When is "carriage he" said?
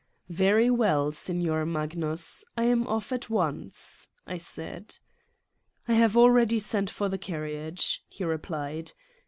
7.19-8.23